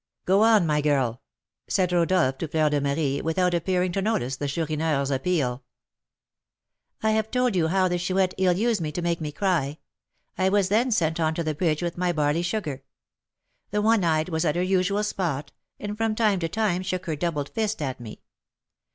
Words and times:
"Go 0.25 0.41
on, 0.41 0.65
my 0.65 0.81
girl," 0.81 1.21
said 1.67 1.91
Rodolph 1.91 2.39
to 2.39 2.47
Fleur 2.47 2.71
de 2.71 2.81
Marie, 2.81 3.21
without 3.21 3.53
appearing 3.53 3.91
to 3.91 4.01
notice 4.01 4.35
the 4.35 4.47
Chourineur's 4.47 5.11
appeal. 5.11 5.63
"I 7.03 7.11
have 7.11 7.29
told 7.29 7.55
you 7.55 7.67
how 7.67 7.87
the 7.87 7.99
Chouette 7.99 8.33
ill 8.39 8.53
used 8.53 8.81
me 8.81 8.91
to 8.93 9.01
make 9.03 9.21
me 9.21 9.31
cry. 9.31 9.77
I 10.39 10.49
was 10.49 10.69
then 10.69 10.89
sent 10.89 11.19
on 11.19 11.35
to 11.35 11.43
the 11.43 11.53
bridge 11.53 11.83
with 11.83 11.99
my 11.99 12.11
barley 12.11 12.41
sugar. 12.41 12.83
The 13.69 13.83
one 13.83 14.03
eyed 14.03 14.29
was 14.29 14.43
at 14.43 14.55
her 14.55 14.63
usual 14.63 15.03
spot, 15.03 15.51
and 15.79 15.95
from 15.95 16.15
time 16.15 16.39
to 16.39 16.49
time 16.49 16.81
shook 16.81 17.05
her 17.05 17.15
doubled 17.15 17.49
fist 17.49 17.79
at 17.79 17.99
me. 17.99 18.23